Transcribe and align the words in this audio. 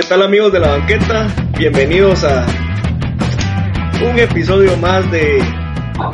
¿Qué 0.00 0.06
tal 0.08 0.22
amigos 0.22 0.50
de 0.50 0.60
la 0.60 0.68
banqueta? 0.78 1.28
Bienvenidos 1.58 2.24
a 2.24 2.46
un 4.02 4.18
episodio 4.18 4.74
más 4.78 5.10
de, 5.10 5.42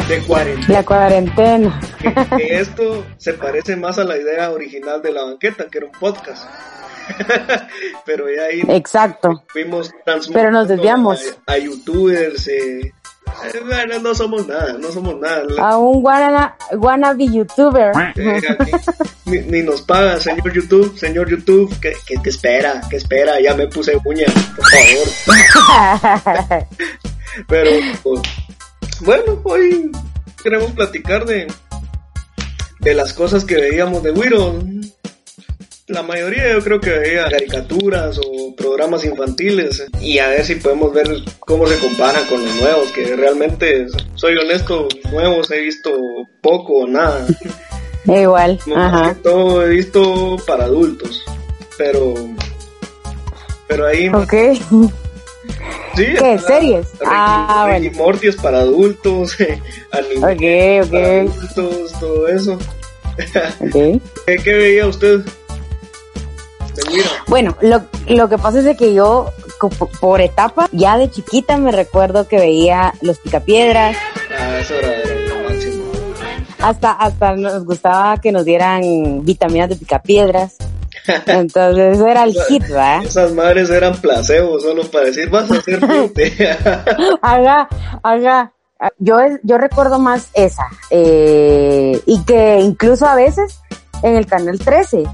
de 0.09 0.19
cuarentena. 0.27 0.67
La 0.73 0.83
cuarentena. 0.85 1.81
Que, 2.01 2.13
que 2.37 2.59
esto 2.61 3.07
se 3.17 3.35
parece 3.35 3.77
más 3.77 4.01
a 4.01 4.05
la 4.05 4.17
idea 4.19 4.51
original 4.51 5.01
de 5.03 5.13
la 5.13 5.23
banqueta, 5.23 5.67
que 5.71 5.79
era 5.79 5.87
un 5.87 5.93
podcast. 5.93 6.51
Pero 8.05 8.25
ya 8.29 8.47
ahí 8.47 8.63
Exacto. 8.77 9.45
fuimos 9.47 9.93
Pero 10.33 10.51
nos 10.51 10.67
desviamos. 10.67 11.21
a, 11.47 11.53
a 11.53 11.59
youtubers. 11.59 12.49
Eh, 12.49 12.81
eh, 12.81 12.93
bueno, 13.67 13.99
no 14.01 14.15
somos 14.15 14.47
nada, 14.47 14.77
no 14.79 14.91
somos 14.91 15.19
nada. 15.21 15.45
A 15.59 15.79
un 15.79 16.05
wanna, 16.05 16.57
wannabe 16.73 17.27
youtuber. 17.27 17.93
Eh, 18.17 18.41
aquí 18.49 18.71
ni, 19.27 19.39
ni 19.39 19.63
nos 19.63 19.83
paga, 19.83 20.21
señor 20.21 20.53
YouTube, 20.53 20.97
señor 20.99 21.29
YouTube, 21.29 21.75
¿qué, 21.81 21.95
qué, 22.07 22.17
qué 22.23 22.31
espera? 22.31 22.81
¿Qué 22.89 22.97
espera? 22.97 23.41
Ya 23.41 23.55
me 23.55 23.67
puse 23.67 23.97
uña, 24.05 24.27
por 24.57 24.65
favor. 24.71 26.67
Pero 27.49 27.71
pues, 28.03 28.23
bueno, 29.01 29.41
hoy 29.45 29.91
queremos 30.43 30.73
platicar 30.73 31.27
de, 31.27 31.47
de 32.81 32.95
las 32.95 33.13
cosas 33.13 33.45
que 33.45 33.57
veíamos 33.57 34.03
de 34.03 34.13
Wiro. 34.13 34.59
La 35.89 36.03
mayoría 36.03 36.53
yo 36.53 36.61
creo 36.65 36.81
que 36.81 36.91
veía 36.91 37.29
caricaturas 37.31 38.19
o 38.19 38.57
programas 38.57 39.05
infantiles 39.05 39.85
y 40.01 40.19
a 40.19 40.29
ver 40.29 40.45
si 40.45 40.57
podemos 40.57 40.93
ver 40.93 41.07
cómo 41.39 41.65
se 41.69 41.79
comparan 41.79 42.25
con 42.27 42.45
los 42.45 42.55
nuevos, 42.57 42.91
que 42.91 43.15
realmente, 43.15 43.87
soy 44.17 44.37
honesto, 44.37 44.89
nuevos 45.13 45.49
he 45.53 45.61
visto 45.61 45.93
poco 46.41 46.73
o 46.81 46.89
nada. 46.89 47.25
Igual. 48.05 48.59
No, 48.67 48.77
Ajá. 48.77 49.17
todo 49.23 49.65
he 49.65 49.69
visto 49.69 50.37
para 50.45 50.65
adultos, 50.65 51.23
pero 51.79 52.15
pero 53.69 53.87
ahí 53.87 54.09
Ok. 54.09 54.33
sí, 55.95 56.05
¿Qué? 56.19 56.39
¿Series? 56.39 56.91
Ricky, 56.99 57.05
Ah, 57.07 57.67
Ricky 57.69 57.89
bueno. 57.91 58.05
Morty 58.05 58.27
es 58.29 58.37
para 58.37 58.59
adultos, 58.59 59.37
anime 59.93 60.17
Ok, 60.83 60.91
para 60.91 60.99
ok. 60.99 61.31
adultos, 61.31 61.93
todo 62.01 62.27
eso. 62.27 62.55
ok. 63.61 64.01
¿Qué, 64.27 64.37
qué 64.43 64.53
veía 64.55 64.87
usted? 64.89 65.21
Bueno, 67.29 67.57
lo, 67.61 67.83
lo 68.09 68.29
que 68.29 68.39
pasa 68.39 68.59
es 68.59 68.65
de 68.65 68.77
que 68.77 68.95
yo, 68.95 69.31
por 70.01 70.21
etapa, 70.21 70.69
ya 70.73 70.97
de 70.99 71.11
chiquita 71.11 71.57
me 71.57 71.73
recuerdo 71.73 72.29
que 72.29 72.39
veía 72.39 72.93
Los 73.03 73.19
Picapiedras, 73.19 73.97
Ah, 74.39 74.59
eso 74.61 74.75
era, 74.75 74.93
era 74.95 75.15
lo 75.43 75.49
máximo. 75.49 75.85
hasta, 76.61 76.93
hasta 76.93 77.37
nos 77.37 77.65
gustaba 77.65 78.19
que 78.21 78.33
nos 78.33 78.45
dieran 78.45 79.25
vitaminas 79.25 79.69
de 79.71 79.77
Picapiedras. 79.77 80.57
Entonces, 81.27 81.97
eso 81.97 82.07
era 82.09 82.25
el 82.25 82.35
hit, 82.49 82.63
¿verdad? 82.63 83.05
Esas 83.05 83.33
madres 83.33 83.71
eran 83.71 83.95
placebos 83.97 84.63
solo 84.63 84.83
para 84.91 85.07
decir 85.07 85.31
vas 85.31 85.51
a 85.51 85.61
ser 85.63 85.79
fuerte. 85.81 86.33
Haga, 87.23 87.69
haga. 88.03 88.53
Yo, 88.99 89.17
yo 89.43 89.57
recuerdo 89.57 89.99
más 89.99 90.29
esa. 90.35 90.65
eh, 90.91 91.99
y 92.07 92.23
que 92.25 92.59
incluso 92.61 93.07
a 93.07 93.15
veces 93.15 93.61
en 94.03 94.17
el 94.17 94.27
canal 94.27 94.59
13, 94.59 95.05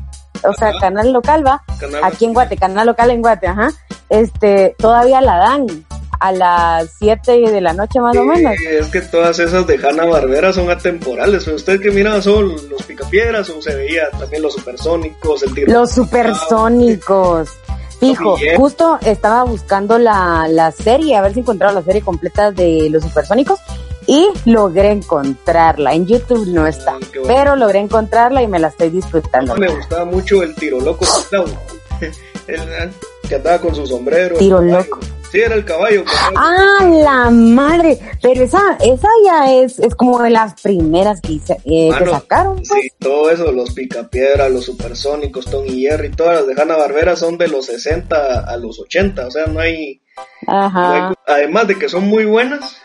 o 0.44 0.52
sea, 0.52 0.72
canal 0.80 1.12
local 1.12 1.46
va, 1.46 1.62
Canal 1.78 2.02
aquí 2.04 2.24
en 2.24 2.34
Guate, 2.34 2.56
canal 2.56 2.86
local 2.86 3.10
en 3.10 3.22
Guate, 3.22 3.46
ajá, 3.46 3.70
este, 4.08 4.74
todavía 4.78 5.20
la 5.20 5.36
dan 5.36 5.66
a 6.22 6.30
las 6.30 6.90
7 6.98 7.50
de 7.50 7.60
la 7.60 7.72
noche 7.72 7.98
más 7.98 8.16
o 8.16 8.22
menos. 8.22 8.54
Es 8.60 8.86
que 8.88 9.00
todas 9.00 9.40
esas 9.40 9.66
de 9.66 9.76
Hanna 9.76 10.04
Barbera 10.04 10.52
son 10.52 10.70
atemporales. 10.70 11.48
Usted 11.48 11.80
que 11.80 11.90
miraba 11.90 12.22
son 12.22 12.54
los 12.70 12.82
picapiedras 12.84 13.50
o 13.50 13.60
se 13.60 13.74
veía 13.74 14.08
también 14.10 14.40
los 14.40 14.54
supersónicos, 14.54 15.42
el 15.42 15.52
tiro. 15.52 15.72
Los 15.72 15.90
supersónicos. 15.90 17.50
Fijo, 17.98 18.36
justo 18.56 18.98
estaba 19.04 19.44
buscando 19.44 19.98
la, 19.98 20.46
la 20.48 20.72
serie, 20.72 21.16
a 21.16 21.22
ver 21.22 21.34
si 21.34 21.40
encontraba 21.40 21.72
la 21.72 21.82
serie 21.82 22.02
completa 22.02 22.50
de 22.50 22.88
los 22.90 23.02
supersónicos 23.02 23.60
y 24.06 24.28
logré 24.44 24.90
encontrarla. 24.90 25.92
En 25.94 26.06
YouTube 26.06 26.46
no 26.48 26.66
está, 26.66 26.92
Ah, 26.92 26.98
bueno. 27.14 27.26
pero 27.28 27.56
logré 27.56 27.78
encontrarla 27.80 28.42
y 28.42 28.46
me 28.48 28.58
la 28.58 28.68
estoy 28.68 28.90
disfrutando. 28.90 29.54
Me 29.56 29.68
gustaba 29.68 30.04
mucho 30.04 30.42
el 30.42 30.54
tiro 30.54 30.80
loco. 30.80 31.04
El 32.46 32.60
que 33.28 33.34
andaba 33.36 33.58
con 33.60 33.74
su 33.74 33.86
sombrero. 33.86 34.36
Tiro 34.36 34.60
loco. 34.60 34.98
Sí, 35.30 35.40
era 35.40 35.54
el 35.54 35.64
caballo. 35.64 36.04
¡Ah, 36.36 36.84
la 36.86 37.30
madre! 37.30 37.98
Pero 38.20 38.42
esa, 38.44 38.76
esa 38.84 39.08
ya 39.24 39.50
es, 39.54 39.78
es 39.78 39.94
como 39.94 40.20
de 40.22 40.28
las 40.28 40.60
primeras 40.60 41.22
que, 41.22 41.36
eh, 41.36 41.40
que 41.64 41.88
Mano, 41.90 42.10
sacaron, 42.12 42.56
pues. 42.56 42.68
Sí, 42.68 42.88
todo 42.98 43.30
eso, 43.30 43.50
los 43.50 43.72
picapiedra, 43.72 44.50
los 44.50 44.66
supersónicos, 44.66 45.46
Tom 45.46 45.64
y 45.66 45.84
Jerry, 45.86 46.10
todas 46.10 46.34
las 46.44 46.46
de 46.54 46.60
Hanna 46.60 46.76
Barbera 46.76 47.16
son 47.16 47.38
de 47.38 47.48
los 47.48 47.64
60 47.64 48.40
a 48.40 48.56
los 48.58 48.78
80. 48.78 49.26
O 49.26 49.30
sea, 49.30 49.46
no 49.46 49.58
hay. 49.60 50.02
no 50.46 50.52
hay- 50.52 50.66
Ajá. 50.66 51.14
además 51.26 51.66
de 51.66 51.78
que 51.78 51.88
son 51.88 52.06
muy 52.08 52.26
buenas, 52.26 52.76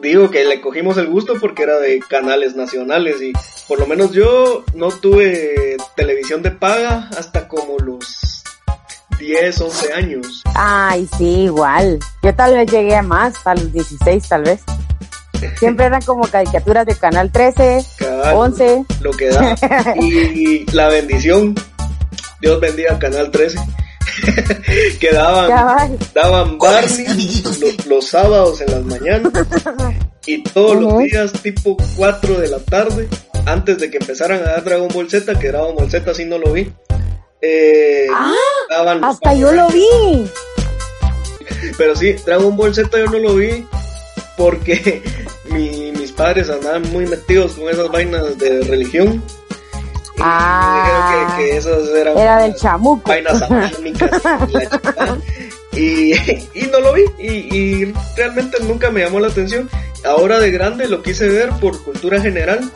digo 0.00 0.30
que 0.30 0.44
le 0.44 0.60
cogimos 0.60 0.96
el 0.96 1.08
gusto 1.08 1.34
porque 1.40 1.62
era 1.62 1.78
de 1.78 2.00
canales 2.00 2.56
nacionales 2.56 3.20
y 3.22 3.32
por 3.66 3.78
lo 3.78 3.86
menos 3.86 4.12
yo 4.12 4.64
no 4.74 4.88
tuve 4.88 5.76
televisión 5.96 6.42
de 6.42 6.50
paga 6.50 7.08
hasta 7.16 7.48
como 7.48 7.78
los 7.78 8.42
10, 9.18 9.60
11 9.60 9.92
años. 9.92 10.42
Ay, 10.54 11.08
sí, 11.18 11.42
igual. 11.44 11.98
Yo 12.22 12.34
tal 12.34 12.54
vez 12.54 12.70
llegué 12.70 12.96
a 12.96 13.02
más, 13.02 13.46
a 13.46 13.54
los 13.54 13.72
16 13.72 14.28
tal 14.28 14.44
vez. 14.44 14.62
Siempre 15.58 15.86
eran 15.86 16.02
como 16.02 16.26
caricaturas 16.26 16.84
de 16.86 16.96
Canal 16.96 17.30
13, 17.30 17.84
Cabal, 17.96 18.34
11. 18.34 18.84
lo 19.00 19.10
que 19.12 19.28
da. 19.28 19.54
Y 20.00 20.64
la 20.72 20.88
bendición, 20.88 21.54
Dios 22.40 22.60
bendiga 22.60 22.98
Canal 22.98 23.30
13, 23.30 23.58
que 25.00 25.10
daban, 25.12 25.48
Cabal. 25.50 25.98
daban 26.14 26.58
Barney 26.58 27.06
lo- 27.60 27.96
los, 27.96 28.06
sábados 28.08 28.60
en 28.60 28.70
las 28.72 28.84
mañanas 28.84 29.32
y 30.26 30.42
todos 30.42 30.76
los 30.80 30.98
días 30.98 31.32
tipo 31.42 31.76
4 31.96 32.38
de 32.40 32.48
la 32.48 32.58
tarde, 32.58 33.08
antes 33.46 33.78
de 33.78 33.90
que 33.90 33.98
empezaran 33.98 34.40
a 34.42 34.50
dar 34.52 34.64
Dragon 34.64 34.88
Ball 34.88 35.08
Z, 35.10 35.38
que 35.38 35.48
Dragon 35.48 35.74
Ball 35.74 35.90
Z 35.90 36.12
sí 36.14 36.24
no 36.24 36.38
lo 36.38 36.52
vi. 36.52 36.70
Eh, 37.40 38.06
Ah, 38.12 38.32
daban 38.68 39.04
Hasta 39.04 39.32
yo 39.34 39.52
lo 39.52 39.68
vi. 39.68 40.26
Pero 41.76 41.94
sí, 41.96 42.12
Dragon 42.26 42.56
Ball 42.56 42.74
Z 42.74 42.90
yo 42.98 43.06
no 43.06 43.18
lo 43.18 43.34
vi 43.34 43.66
porque 44.36 45.02
mi- 45.50 45.92
mis 45.92 46.12
padres 46.12 46.50
andaban 46.50 46.82
muy 46.92 47.06
metidos 47.06 47.52
con 47.52 47.68
esas 47.70 47.88
vainas 47.90 48.36
de 48.38 48.60
religión. 48.62 49.22
Ah. 50.20 51.34
que, 51.36 51.42
que 51.44 51.56
esas 51.56 51.88
eran 51.90 52.16
Era 52.18 52.38
del 52.42 52.54
chamuco. 52.54 53.08
vainas 53.08 53.38
satánicas 53.38 54.10
y, 55.72 55.78
y, 56.12 56.48
y 56.54 56.62
no 56.72 56.80
lo 56.80 56.92
vi 56.94 57.02
y, 57.18 57.56
y 57.56 57.94
realmente 58.16 58.58
nunca 58.62 58.90
me 58.90 59.00
llamó 59.02 59.20
la 59.20 59.28
atención. 59.28 59.68
Ahora 60.04 60.38
de 60.38 60.50
grande 60.50 60.88
lo 60.88 61.02
quise 61.02 61.28
ver 61.28 61.50
por 61.60 61.82
cultura 61.82 62.20
general 62.20 62.70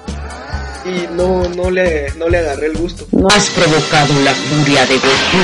y 0.85 1.07
no, 1.15 1.49
no, 1.51 1.71
le, 1.71 2.11
no 2.17 2.29
le 2.29 2.39
agarré 2.39 2.67
el 2.67 2.77
gusto. 2.77 3.07
No, 3.13 3.29
Has 3.29 3.49
provocado 3.51 4.13
la 4.25 4.33
furia 4.35 4.85
de 4.87 4.95
Goku. 4.97 5.39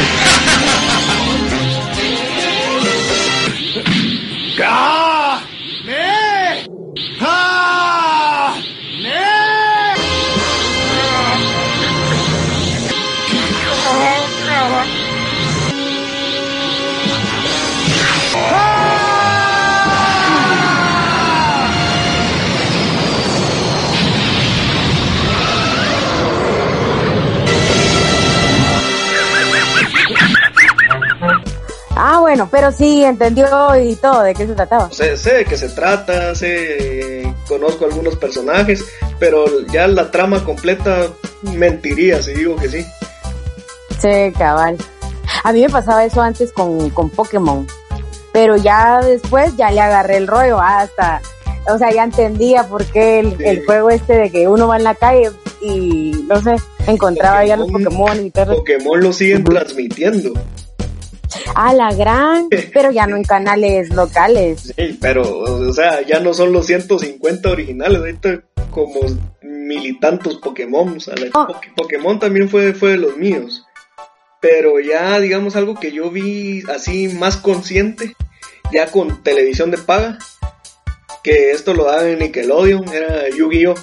Bueno, 32.28 32.46
pero 32.50 32.70
sí 32.70 33.02
entendió 33.04 33.46
y 33.82 33.96
todo 33.96 34.20
de 34.22 34.34
qué 34.34 34.46
se 34.46 34.52
trataba. 34.52 34.90
sé, 34.92 35.16
sé 35.16 35.32
de 35.32 35.44
qué 35.46 35.56
se 35.56 35.70
trata, 35.70 36.34
sé, 36.34 37.32
conozco 37.48 37.86
algunos 37.86 38.16
personajes, 38.16 38.84
pero 39.18 39.46
ya 39.72 39.88
la 39.88 40.10
trama 40.10 40.44
completa 40.44 41.06
mentiría 41.54 42.20
si 42.20 42.34
digo 42.34 42.54
que 42.56 42.68
sí. 42.68 42.84
Sí, 43.98 44.30
cabal. 44.36 44.76
A 45.42 45.52
mí 45.54 45.62
me 45.62 45.70
pasaba 45.70 46.04
eso 46.04 46.20
antes 46.20 46.52
con, 46.52 46.90
con 46.90 47.08
Pokémon. 47.08 47.66
Pero 48.30 48.56
ya 48.56 49.00
después 49.00 49.56
ya 49.56 49.70
le 49.70 49.80
agarré 49.80 50.18
el 50.18 50.26
rollo 50.26 50.60
hasta, 50.60 51.22
o 51.72 51.78
sea, 51.78 51.90
ya 51.90 52.04
entendía 52.04 52.64
por 52.64 52.84
qué 52.84 53.20
el, 53.20 53.38
Sí. 53.38 53.44
el 53.46 53.64
juego 53.64 53.88
este 53.88 54.18
de 54.18 54.30
que 54.30 54.46
uno 54.48 54.68
va 54.68 54.76
en 54.76 54.84
la 54.84 54.94
calle 54.94 55.30
y, 55.62 56.26
no 56.28 56.42
sé, 56.42 56.56
encontraba 56.86 57.42
ya 57.46 57.56
los 57.56 57.70
Pokémon 57.72 58.26
y 58.26 58.30
todo. 58.30 58.54
Pokémon 58.56 59.00
lo 59.00 59.14
siguen 59.14 59.44
transmitiendo. 59.44 60.34
Ah, 61.54 61.72
la 61.74 61.92
gran, 61.92 62.48
pero 62.72 62.90
ya 62.90 63.06
no 63.06 63.16
en 63.16 63.24
canales 63.24 63.90
locales. 63.90 64.72
Sí, 64.76 64.98
pero, 65.00 65.22
o 65.40 65.72
sea, 65.72 66.00
ya 66.02 66.20
no 66.20 66.32
son 66.34 66.52
los 66.52 66.66
150 66.66 67.48
originales, 67.50 67.98
ahorita 67.98 68.40
como 68.70 69.00
mil 69.42 69.86
y 69.86 69.98
tantos 70.00 70.36
Pokémon. 70.36 70.96
O 70.96 71.00
sea, 71.00 71.14
la- 71.16 71.28
Oh. 71.34 71.46
Poké- 71.46 71.74
Pokémon 71.76 72.18
también 72.18 72.48
fue, 72.48 72.72
fue 72.74 72.90
de 72.92 72.96
los 72.98 73.16
míos. 73.16 73.64
Pero 74.40 74.78
ya, 74.80 75.18
digamos, 75.20 75.56
algo 75.56 75.74
que 75.74 75.90
yo 75.92 76.10
vi 76.10 76.62
así 76.72 77.08
más 77.08 77.36
consciente, 77.36 78.14
ya 78.72 78.86
con 78.90 79.22
televisión 79.22 79.70
de 79.70 79.78
paga, 79.78 80.18
que 81.24 81.50
esto 81.50 81.74
lo 81.74 81.84
daban 81.84 82.06
en 82.06 82.18
Nickelodeon, 82.20 82.88
era 82.88 83.28
Yu-Gi-Oh! 83.36 83.74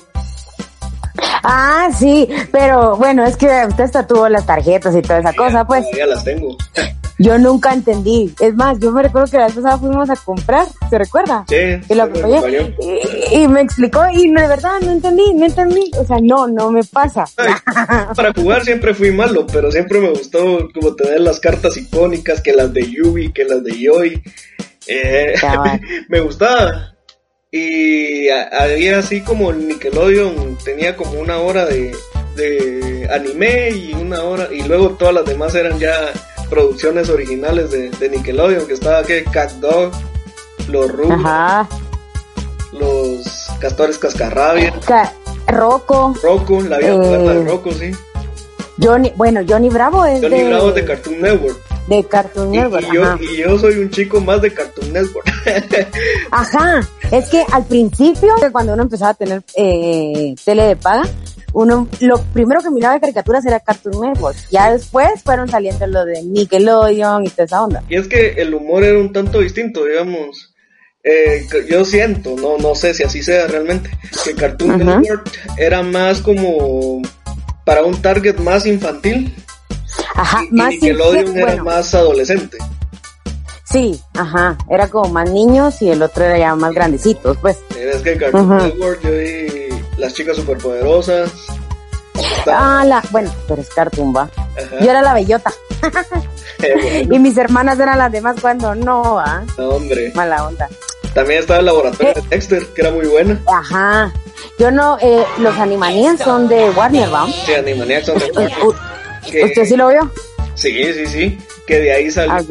Ah, 1.43 1.89
sí, 1.97 2.27
pero 2.51 2.95
bueno, 2.97 3.23
es 3.25 3.37
que 3.37 3.45
usted 3.67 3.83
hasta 3.83 4.07
tuvo 4.07 4.27
las 4.29 4.45
tarjetas 4.45 4.95
y 4.95 5.01
toda 5.01 5.19
esa 5.19 5.33
cosa, 5.33 5.65
pues 5.65 5.85
Ya 5.95 6.07
las 6.07 6.23
tengo. 6.23 6.57
Yo 7.17 7.37
nunca 7.37 7.73
entendí. 7.73 8.33
Es 8.39 8.53
más, 8.55 8.79
yo 8.79 8.91
me 8.91 9.03
recuerdo 9.03 9.31
que 9.31 9.37
la 9.37 9.45
vez 9.45 9.55
pasada 9.55 9.77
fuimos 9.77 10.09
a 10.09 10.15
comprar, 10.15 10.67
¿se 10.89 10.97
recuerda? 10.97 11.45
Sí, 11.47 11.55
Y 11.89 11.95
lo 11.95 12.07
me 12.07 12.19
acompañé. 12.19 12.75
Y, 13.31 13.35
y 13.35 13.47
me 13.47 13.61
explicó 13.61 14.01
y 14.11 14.31
de 14.31 14.47
verdad 14.47 14.79
no 14.81 14.91
entendí, 14.91 15.33
no 15.33 15.45
entendí. 15.45 15.91
O 15.97 16.05
sea, 16.05 16.17
no, 16.21 16.47
no 16.47 16.71
me 16.71 16.83
pasa. 16.83 17.25
Ay, 17.37 17.53
para 18.15 18.33
jugar 18.33 18.63
siempre 18.63 18.93
fui 18.93 19.11
malo, 19.11 19.45
pero 19.47 19.71
siempre 19.71 19.99
me 19.99 20.09
gustó 20.09 20.67
como 20.73 20.95
tener 20.95 21.21
las 21.21 21.39
cartas 21.39 21.77
icónicas, 21.77 22.41
que 22.41 22.53
las 22.53 22.73
de 22.73 22.89
Yubi, 22.89 23.31
que 23.31 23.45
las 23.45 23.63
de 23.63 23.79
Yoi. 23.79 24.21
Eh, 24.87 25.33
me 26.09 26.19
gustaba. 26.19 26.95
Y 27.51 28.27
había 28.27 28.99
así 28.99 29.21
como 29.21 29.51
el 29.51 29.69
Nickelodeon 29.69 30.57
tenía 30.65 30.97
como 30.97 31.21
una 31.21 31.37
hora 31.37 31.65
de, 31.65 31.95
de 32.35 33.07
anime 33.09 33.69
y 33.69 33.93
una 33.93 34.23
hora, 34.23 34.49
y 34.51 34.61
luego 34.63 34.89
todas 34.91 35.13
las 35.13 35.25
demás 35.25 35.55
eran 35.55 35.79
ya 35.79 36.11
producciones 36.49 37.09
originales 37.09 37.71
de, 37.71 37.89
de 37.91 38.09
Nickelodeon, 38.09 38.67
que 38.67 38.73
estaba 38.73 39.03
que 39.03 39.23
Cat 39.25 39.51
Dog, 39.53 39.91
los 40.69 40.91
Rugrats, 40.91 41.25
Ajá. 41.25 41.69
los 42.73 43.47
Castores 43.59 43.97
Cascarrabias, 43.97 44.73
Ca- 44.85 45.13
Rocco, 45.47 46.13
Rocco, 46.21 46.61
la 46.61 46.77
vida 46.79 46.95
moderna 46.95 47.33
de 47.33 47.41
Eh, 47.41 47.45
Rocco, 47.45 47.71
sí. 47.73 47.91
Johnny, 48.81 49.11
bueno, 49.15 49.41
Johnny 49.47 49.69
Bravo 49.69 50.05
es 50.05 50.21
Johnny 50.21 50.37
de, 50.41 50.47
Bravo 50.49 50.69
es 50.69 50.75
de 50.75 50.85
Cartoon 50.85 51.21
Network. 51.21 51.57
de 51.87 52.03
Cartoon 52.03 52.51
Network. 52.51 52.85
y 52.91 52.95
yo, 52.95 53.03
ajá. 53.03 53.17
y 53.21 53.37
yo 53.37 53.57
soy 53.57 53.77
un 53.77 53.89
chico 53.89 54.19
más 54.19 54.41
de 54.41 54.53
Cartoon 54.53 54.91
Network. 54.91 55.25
Ajá, 56.31 56.81
es 57.11 57.29
que 57.29 57.45
al 57.51 57.63
principio, 57.65 58.33
cuando 58.51 58.73
uno 58.73 58.83
empezaba 58.83 59.11
a 59.11 59.13
tener 59.13 59.43
eh, 59.55 60.35
tele 60.43 60.63
de 60.63 60.75
paga, 60.75 61.03
uno 61.55 61.87
lo 62.01 62.21
primero 62.33 62.61
que 62.61 62.69
miraba 62.69 62.95
de 62.95 62.99
caricaturas 62.99 63.45
era 63.45 63.59
Cartoon 63.61 64.01
Network. 64.01 64.37
Ya 64.51 64.71
después 64.71 65.23
fueron 65.23 65.49
saliendo 65.49 65.87
lo 65.87 66.03
de 66.05 66.21
Nickelodeon 66.21 67.25
y 67.25 67.29
toda 67.29 67.45
esa 67.45 67.63
onda. 67.63 67.81
y 67.89 67.95
es 67.95 68.07
que 68.07 68.33
el 68.33 68.53
humor 68.53 68.83
era 68.83 68.99
un 68.99 69.13
tanto 69.13 69.39
distinto, 69.39 69.85
digamos. 69.85 70.53
Eh, 71.03 71.45
yo 71.69 71.85
siento, 71.85 72.35
no, 72.35 72.57
no 72.57 72.73
sé 72.75 72.93
si 72.93 73.03
así 73.03 73.21
sea 73.23 73.47
realmente, 73.47 73.89
que 74.23 74.33
Cartoon 74.33 74.71
Ajá. 74.81 74.99
Network 74.99 75.31
era 75.57 75.81
más 75.83 76.19
como 76.19 77.01
para 77.63 77.83
un 77.83 78.01
target 78.01 78.37
más 78.39 78.65
infantil 78.65 79.33
Ajá, 80.15 80.43
y, 80.43 80.47
y 80.47 80.51
más 80.51 80.69
Nickelodeon 80.71 81.25
infe- 81.27 81.35
era 81.37 81.45
bueno, 81.45 81.63
más 81.65 81.93
adolescente. 81.93 82.57
Sí, 83.71 83.99
ajá, 84.13 84.57
era 84.69 84.87
como 84.87 85.11
más 85.11 85.29
niños 85.29 85.81
y 85.81 85.89
el 85.89 86.01
otro 86.01 86.23
era 86.23 86.37
ya 86.37 86.55
más 86.55 86.73
grandecitos, 86.73 87.37
pues. 87.41 87.57
Es 87.79 88.01
que 88.01 88.17
Cartoon 88.17 88.51
Ajá. 88.51 88.67
Network 88.67 89.01
yo 89.03 89.11
vi 89.11 89.44
las 89.97 90.13
chicas 90.13 90.35
superpoderosas. 90.37 91.31
Ah, 92.47 92.83
la, 92.85 93.03
bueno, 93.11 93.33
pero 93.47 93.61
es 93.61 93.69
Cartoon, 93.69 94.15
va. 94.15 94.23
Ajá. 94.23 94.79
Yo 94.79 94.89
era 94.89 95.01
la 95.01 95.13
bellota 95.13 95.51
Eh, 96.63 97.01
bueno, 97.01 97.15
y 97.15 97.19
mis 97.19 97.37
hermanas 97.37 97.77
eran 97.79 97.97
las 97.97 98.11
demás 98.11 98.37
cuando 98.39 98.73
no, 98.73 99.19
ah, 99.19 99.43
no, 99.57 99.69
hombre. 99.69 100.11
mala 100.15 100.45
onda. 100.47 100.69
También 101.13 101.39
estaba 101.41 101.59
el 101.59 101.65
laboratorio 101.65 102.11
Eh. 102.11 102.21
de 102.21 102.27
Dexter, 102.29 102.65
que 102.67 102.81
era 102.81 102.91
muy 102.91 103.05
buena. 103.07 103.39
Ajá, 103.47 104.13
yo 104.57 104.71
no, 104.71 104.97
eh, 105.01 105.25
los 105.39 105.55
Animaniacs 105.57 106.23
son 106.23 106.47
de 106.47 106.69
Warner, 106.71 107.13
¿va? 107.13 107.27
Sí, 107.45 107.53
Animaniacs 107.53 108.05
son 108.07 108.19
de 108.19 108.25
u- 108.63 108.73
que- 109.29 109.43
¿Usted 109.45 109.65
sí 109.65 109.75
lo 109.75 109.89
vio? 109.89 110.09
Sí, 110.55 110.71
sí, 110.93 111.05
sí. 111.07 111.37
Que 111.67 111.79
de 111.81 111.91
ahí 111.93 112.09
salió 112.11 112.33
Ah, 112.33 112.41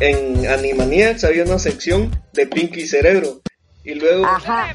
en 0.00 0.46
Animaniacs 0.48 1.24
había 1.24 1.44
una 1.44 1.58
sección 1.58 2.10
de 2.32 2.46
Pinky 2.46 2.86
Cerebro. 2.86 3.40
Y 3.84 3.94
luego 3.94 4.24
Ajá. 4.24 4.68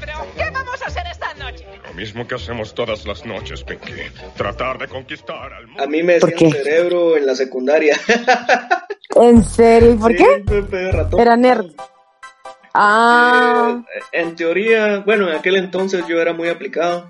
Lo 1.92 2.00
mismo 2.00 2.26
que 2.26 2.36
hacemos 2.36 2.74
todas 2.74 3.04
las 3.06 3.24
noches, 3.26 3.62
Pinky. 3.64 3.92
Tratar 4.36 4.78
de 4.78 4.88
conquistar 4.88 5.52
al 5.52 5.66
mundo. 5.66 5.82
a 5.82 5.86
mí 5.86 6.02
me 6.02 6.18
¿Por 6.18 6.30
decían 6.30 6.50
cerebro 6.52 7.16
en 7.18 7.26
la 7.26 7.34
secundaria. 7.34 7.98
¿En 9.16 9.44
serio? 9.44 9.92
¿Y 9.92 9.96
por 9.96 10.10
Sí, 10.12 10.16
qué? 10.18 10.90
ratón. 10.92 11.20
Era 11.20 11.36
nerd. 11.36 11.66
Ah, 12.74 13.82
Eh, 13.94 14.00
en 14.22 14.34
teoría, 14.36 15.02
bueno, 15.04 15.28
en 15.28 15.36
aquel 15.36 15.56
entonces 15.56 16.04
yo 16.08 16.18
era 16.20 16.32
muy 16.32 16.48
aplicado. 16.48 17.08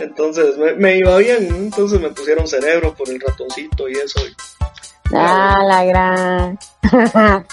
Entonces 0.00 0.56
me, 0.56 0.72
me 0.74 0.96
iba 0.96 1.16
bien. 1.18 1.46
Entonces 1.54 2.00
me 2.00 2.08
pusieron 2.10 2.46
cerebro 2.46 2.94
por 2.94 3.10
el 3.10 3.20
ratoncito 3.20 3.88
y 3.88 3.92
eso. 3.92 4.20
y- 4.26 4.34
ah, 5.14 5.58
la 5.66 5.84
gran. 5.84 6.58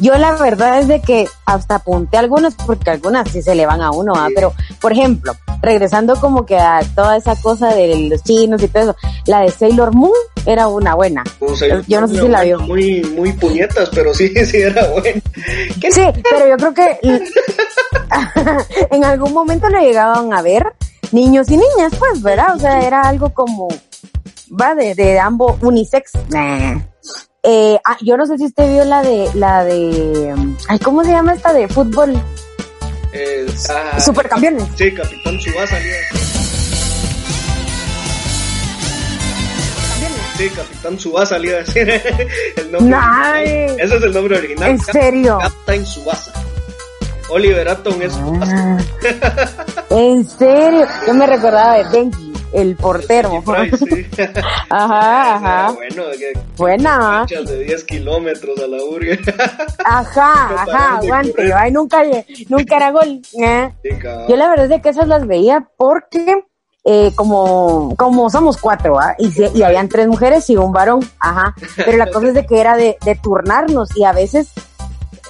Yo 0.00 0.14
la 0.16 0.36
verdad 0.36 0.78
es 0.78 0.86
de 0.88 1.00
que 1.02 1.26
hasta 1.46 1.76
apunté 1.76 2.18
algunas 2.18 2.54
porque 2.54 2.90
algunas 2.90 3.28
sí 3.30 3.42
se 3.42 3.54
le 3.56 3.66
van 3.66 3.80
a 3.82 3.90
uno, 3.90 4.12
¿ah? 4.14 4.26
Sí. 4.28 4.34
pero 4.36 4.52
por 4.80 4.92
ejemplo, 4.92 5.32
regresando 5.62 6.16
como 6.20 6.46
que 6.46 6.56
a 6.56 6.80
toda 6.94 7.16
esa 7.16 7.34
cosa 7.36 7.74
de 7.74 8.08
los 8.08 8.22
chinos 8.22 8.62
y 8.62 8.68
todo 8.68 8.82
eso, 8.82 8.96
la 9.26 9.40
de 9.40 9.50
Sailor 9.50 9.94
Moon 9.94 10.12
era 10.46 10.68
una 10.68 10.94
buena. 10.94 11.24
o 11.40 11.56
sea, 11.56 11.82
Yo 11.86 12.00
no 12.00 12.08
sé 12.08 12.20
si 12.20 12.28
la 12.28 12.42
vio. 12.42 12.60
Muy, 12.60 13.02
muy 13.16 13.32
puñetas, 13.32 13.90
pero 13.90 14.14
sí, 14.14 14.28
sí 14.46 14.58
era 14.58 14.86
bueno. 14.88 15.20
¿Qué 15.80 15.90
Sí, 15.90 16.02
pero 16.30 16.48
yo 16.48 16.56
creo 16.56 16.74
que 16.74 16.98
en 18.90 19.04
algún 19.04 19.32
momento 19.32 19.68
lo 19.68 19.80
llegaban 19.80 20.32
a 20.32 20.42
ver 20.42 20.74
niños 21.12 21.48
y 21.50 21.56
niñas, 21.56 21.92
pues, 21.98 22.22
¿verdad? 22.22 22.54
O 22.54 22.58
sea, 22.58 22.86
era 22.86 23.02
algo 23.02 23.32
como, 23.32 23.68
va, 24.48 24.74
de, 24.74 24.94
de 24.94 25.18
ambos 25.18 25.56
unisex. 25.62 26.12
Nah. 26.30 26.78
Eh, 27.48 27.78
ah, 27.84 27.96
yo 28.00 28.16
no 28.16 28.26
sé 28.26 28.38
si 28.38 28.46
usted 28.46 28.68
vio 28.72 28.84
la 28.84 29.02
de, 29.02 29.30
la 29.34 29.64
de, 29.64 30.34
um, 30.36 30.56
ay, 30.68 30.80
¿cómo 30.80 31.04
se 31.04 31.12
llama 31.12 31.32
esta 31.32 31.52
de 31.52 31.68
fútbol? 31.68 32.20
Supercampeones. 33.98 34.64
Sí, 34.76 34.92
Capitán 34.92 35.38
salía. 35.40 35.94
Sí, 40.36 40.50
Capitán 40.50 40.98
Subasa 40.98 41.38
le 41.38 41.48
iba 41.48 41.56
a 41.56 41.60
decir 41.60 41.88
el 42.56 42.72
nombre. 42.72 42.96
Nice. 42.98 43.76
Ese 43.82 43.96
es 43.96 44.02
el 44.02 44.12
nombre 44.12 44.36
original. 44.36 44.70
¿En 44.70 44.78
serio? 44.80 45.38
Captain 45.40 45.86
Subasa. 45.86 46.32
Oliver 47.30 47.68
Atom 47.68 48.02
es. 48.02 48.12
Ah, 48.14 48.78
¿En 49.90 50.28
serio? 50.28 50.86
Yo 51.06 51.14
me 51.14 51.26
recordaba 51.26 51.78
de 51.78 51.84
Benji, 51.84 52.25
el 52.56 52.74
portero. 52.76 53.42
Price, 53.44 53.76
sí. 53.76 54.06
Ajá, 54.70 55.36
Era 55.38 55.66
ajá. 55.66 55.72
Bueno, 55.72 56.02
que 56.18 56.32
Buena. 56.56 57.22
¿ah? 57.22 57.26
de 57.26 57.64
10 57.64 57.84
kilómetros 57.84 58.58
a 58.58 58.66
la 58.66 58.82
urge. 58.82 59.18
Ajá, 59.84 60.48
No 60.50 60.72
ajá, 60.72 60.96
aguante. 60.96 61.52
Ay, 61.52 61.70
nunca, 61.70 62.02
nunca 62.48 62.76
era 62.76 62.90
gol. 62.92 63.20
¿eh? 63.40 63.70
Sí. 63.82 63.90
Yo 64.28 64.36
la 64.36 64.48
verdad 64.48 64.72
es 64.72 64.82
que 64.82 64.88
esas 64.88 65.06
las 65.06 65.26
veía 65.26 65.68
porque 65.76 66.44
eh, 66.84 67.12
como, 67.14 67.94
como 67.96 68.30
somos 68.30 68.56
cuatro, 68.56 68.98
¿ah? 68.98 69.14
y, 69.18 69.30
y 69.58 69.62
habían 69.62 69.88
tres 69.88 70.06
mujeres 70.06 70.48
y 70.48 70.56
un 70.56 70.72
varón, 70.72 71.00
ajá. 71.18 71.54
Pero 71.76 71.98
la 71.98 72.10
cosa 72.10 72.28
es 72.28 72.34
de 72.34 72.46
que 72.46 72.60
era 72.60 72.76
de, 72.76 72.96
de 73.04 73.16
turnarnos 73.16 73.94
y 73.96 74.04
a 74.04 74.12
veces 74.12 74.48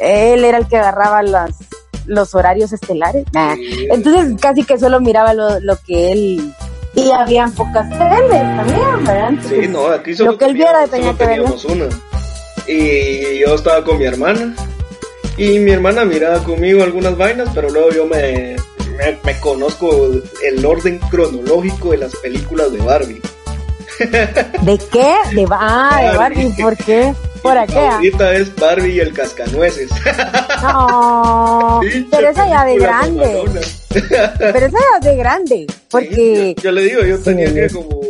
él 0.01 0.45
era 0.45 0.59
el 0.59 0.69
que 0.69 0.77
agarraba 0.77 1.23
las, 1.23 1.57
los 2.07 2.35
horarios 2.35 2.73
estelares. 2.73 3.25
Ah. 3.35 3.55
Sí. 3.57 3.89
Entonces 3.91 4.41
casi 4.41 4.63
que 4.65 4.79
solo 4.79 5.01
miraba 5.01 5.35
lo, 5.35 5.59
lo 5.61 5.77
que 5.85 6.13
él... 6.13 6.55
Y 6.97 7.11
habían 7.13 7.53
pocas 7.53 7.89
teles 7.91 8.31
también, 8.31 9.05
¿verdad? 9.05 9.31
Sí, 9.47 9.69
no, 9.69 9.87
aquí 9.89 10.15
solo, 10.15 10.33
lo 10.33 10.39
que 10.39 10.47
él 10.47 10.55
viera 10.55 10.87
tenía 10.87 11.15
solo 11.57 11.57
que 11.57 11.73
una. 11.73 11.89
Y 12.67 13.39
yo 13.41 13.55
estaba 13.55 13.85
con 13.85 13.99
mi 13.99 14.05
hermana. 14.05 14.57
Y 15.37 15.59
mi 15.59 15.73
hermana 15.73 16.07
miraba 16.07 16.43
conmigo 16.43 16.83
algunas 16.83 17.17
vainas, 17.17 17.51
pero 17.55 17.69
luego 17.69 17.91
yo 17.91 18.07
me, 18.07 18.57
me, 18.97 19.19
me 19.23 19.41
conozco 19.41 20.11
el 20.43 20.65
orden 20.65 20.99
cronológico 21.11 21.91
de 21.91 21.99
las 21.99 22.17
películas 22.17 22.73
de 22.73 22.79
Barbie. 22.79 23.21
¿De 24.63 24.79
qué? 24.91 25.15
De, 25.35 25.47
ah, 25.51 26.11
de 26.11 26.17
Barbie, 26.17 26.55
¿por 26.61 26.77
qué? 26.79 27.15
¿Por 27.47 27.61
Mi 27.61 27.67
favorita 27.69 28.35
es 28.35 28.57
Barbie 28.57 28.93
y 28.95 29.01
el 29.01 29.13
cascanueces. 29.13 29.91
No, 30.63 31.81
pero 32.11 32.29
esa 32.29 32.49
ya 32.49 32.65
de 32.65 32.79
grande. 32.79 33.45
Pero 34.39 34.67
esa 34.67 34.79
ya 34.79 35.11
de 35.11 35.17
grande. 35.17 35.67
Porque. 35.91 36.15
Sí, 36.15 36.55
yo, 36.57 36.63
yo 36.65 36.73
le 36.73 36.83
digo, 36.83 37.03
yo 37.03 37.19
tenía 37.21 37.49
Sí. 37.49 37.55
que 37.55 37.69
como 37.71 38.01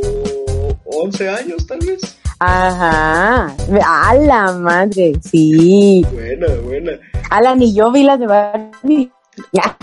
11 0.85 1.29
años 1.29 1.67
tal 1.67 1.79
vez. 1.81 2.17
Ajá. 2.39 3.55
A 3.87 4.15
la 4.15 4.53
madre, 4.53 5.13
sí. 5.23 6.05
Buena, 6.13 6.47
buena. 6.63 6.93
Alan 7.31 7.63
y 7.63 7.75
yo 7.75 7.91
vi 7.93 8.03
las 8.05 8.19
de 8.21 8.27
Barbie. 8.27 9.11
Ya. 9.53 9.77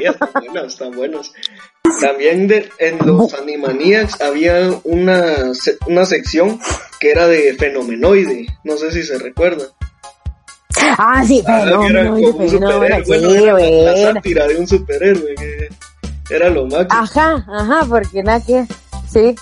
Están 0.00 0.32
buenas, 0.34 0.64
están 0.72 0.90
buenas. 0.92 1.32
También 2.00 2.46
de, 2.48 2.68
en 2.78 2.98
los 3.04 3.34
Animaniacs 3.34 4.20
había 4.20 4.70
una, 4.84 5.52
una 5.86 6.04
sección 6.06 6.58
que 6.98 7.10
era 7.10 7.26
de 7.26 7.54
fenomenoide. 7.54 8.46
No 8.64 8.76
sé 8.76 8.92
si 8.92 9.02
se 9.02 9.18
recuerda. 9.18 9.64
Ah, 10.98 11.22
sí, 11.26 11.42
Ah, 11.46 11.62
que 11.64 11.70
era 11.70 11.80
fenómeno, 11.82 12.10
como 12.10 12.44
un 12.44 12.50
fenómeno, 12.50 13.04
superhéroe. 13.04 13.04
Bueno, 13.06 13.30
sí, 13.30 13.36
era 13.36 13.58
la, 13.58 14.12
sátira 14.12 14.46
de 14.46 14.56
un 14.56 14.66
superhéroe 14.66 15.34
que 15.34 15.68
era 16.34 16.48
lo 16.48 16.66
máximo. 16.66 17.02
Ajá, 17.02 17.46
ajá, 17.48 17.86
porque 17.88 18.22
nada 18.22 18.40
que, 18.44 18.66
sí. 19.10 19.34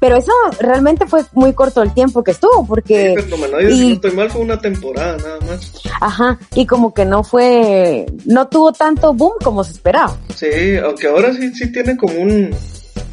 Pero 0.00 0.16
eso 0.16 0.32
realmente 0.60 1.06
fue 1.06 1.22
muy 1.32 1.52
corto 1.52 1.82
el 1.82 1.92
tiempo 1.94 2.22
que 2.24 2.30
estuvo, 2.32 2.66
porque, 2.66 3.14
Fenomenoide, 3.18 3.70
si 3.74 3.82
y- 3.84 3.88
no 3.88 3.94
estoy 3.94 4.10
mal, 4.12 4.30
fue 4.30 4.40
una 4.40 4.58
temporada 4.58 5.16
nada 5.18 5.38
más. 5.46 5.72
ajá, 6.00 6.38
y 6.54 6.66
como 6.66 6.92
que 6.94 7.04
no 7.04 7.22
fue, 7.24 8.06
no 8.24 8.48
tuvo 8.48 8.72
tanto 8.72 9.12
boom 9.12 9.34
como 9.42 9.62
se 9.64 9.72
esperaba. 9.72 10.16
Sí, 10.34 10.76
aunque 10.82 11.06
ahora 11.08 11.32
sí, 11.34 11.52
sí 11.54 11.70
tiene 11.72 11.96
como 11.96 12.14
un, 12.14 12.54